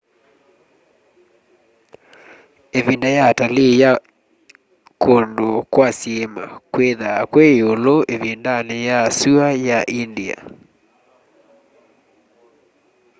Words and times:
ivinda 2.79 3.09
ya 3.17 3.23
atalii 3.31 3.73
ya 3.83 3.91
kundu 5.03 5.49
kwa 5.73 5.87
syiima 5.99 6.45
kwithwaa 6.71 7.21
kwi 7.31 7.45
iulu 7.59 7.95
ivindani 8.13 8.75
ya 8.89 8.99
sua 9.17 9.47
ya 9.67 9.79
india 10.03 10.37